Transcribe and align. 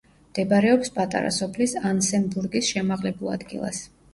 მდებარეობს 0.27 0.91
პატარა 0.95 1.35
სოფლის 1.35 1.77
ანსემბურგის 1.91 2.73
შემაღლებულ 2.73 3.35
ადგილას. 3.39 3.89